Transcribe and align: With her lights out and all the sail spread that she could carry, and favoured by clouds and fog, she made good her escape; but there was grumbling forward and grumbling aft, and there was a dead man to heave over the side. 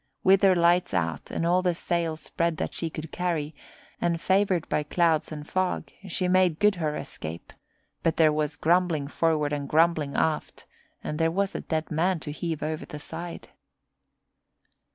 With 0.23 0.41
her 0.41 0.55
lights 0.55 0.95
out 0.95 1.29
and 1.29 1.45
all 1.45 1.61
the 1.61 1.75
sail 1.75 2.15
spread 2.15 2.57
that 2.57 2.73
she 2.73 2.89
could 2.89 3.11
carry, 3.11 3.53
and 4.01 4.19
favoured 4.19 4.67
by 4.67 4.81
clouds 4.81 5.31
and 5.31 5.47
fog, 5.47 5.91
she 6.09 6.27
made 6.27 6.57
good 6.57 6.73
her 6.77 6.95
escape; 6.97 7.53
but 8.01 8.17
there 8.17 8.33
was 8.33 8.55
grumbling 8.55 9.07
forward 9.07 9.53
and 9.53 9.69
grumbling 9.69 10.15
aft, 10.15 10.65
and 11.03 11.19
there 11.19 11.29
was 11.29 11.53
a 11.53 11.61
dead 11.61 11.91
man 11.91 12.19
to 12.21 12.31
heave 12.31 12.63
over 12.63 12.83
the 12.87 12.97
side. 12.97 13.49